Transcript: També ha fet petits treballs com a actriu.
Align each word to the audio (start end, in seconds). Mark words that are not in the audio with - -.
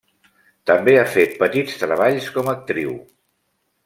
També 0.69 0.95
ha 0.99 1.03
fet 1.17 1.35
petits 1.43 1.77
treballs 1.81 2.31
com 2.39 2.49
a 2.53 2.57
actriu. 2.59 2.97